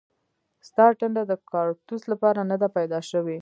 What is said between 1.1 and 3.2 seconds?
د کاړتوس لپاره نه ده پیدا